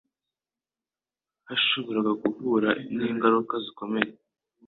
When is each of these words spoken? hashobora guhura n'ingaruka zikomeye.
hashobora 1.47 2.09
guhura 2.21 2.69
n'ingaruka 2.95 3.53
zikomeye. 3.65 4.09